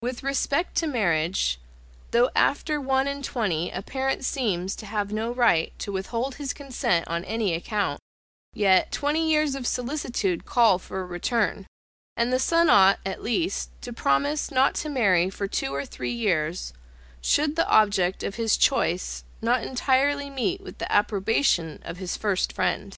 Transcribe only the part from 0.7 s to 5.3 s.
to marriage, though after one and twenty a parent seems to have no